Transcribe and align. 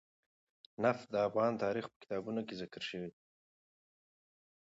نفت 0.83 1.05
د 1.13 1.15
افغان 1.27 1.53
تاریخ 1.63 1.85
په 1.91 1.95
کتابونو 2.01 2.41
کې 2.47 2.53
ذکر 2.61 2.81
شوی 2.89 3.07
دي. 3.13 3.21